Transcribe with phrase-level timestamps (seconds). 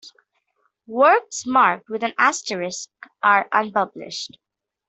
[0.87, 2.89] Works marked with an asterisk
[3.21, 4.39] are unpublished.